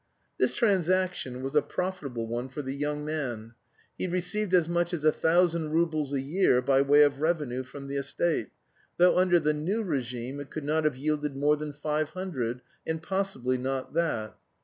[0.39, 3.53] This transaction was a profitable one for the young man.
[3.99, 7.87] He received as much as a thousand roubles a year by way of revenue from
[7.87, 8.49] the estate,
[8.97, 13.03] though under the new regime it could not have yielded more than five hundred, and
[13.03, 14.35] possibly not that.